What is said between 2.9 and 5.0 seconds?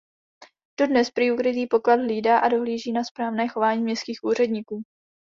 na správné chování městských úředníků.